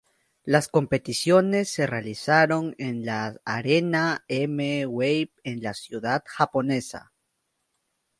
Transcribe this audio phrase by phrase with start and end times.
[0.43, 7.11] Las competiciones se realizaron en la Arena M-Wave de la ciudad japonesa.